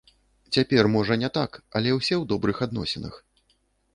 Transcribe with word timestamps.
Цяпер, 0.55 0.87
можа, 0.93 1.17
не 1.23 1.29
так, 1.35 1.51
але 1.79 1.93
ўсе 1.97 2.13
ў 2.21 2.29
добрых 2.31 2.57
адносінах. 2.69 3.21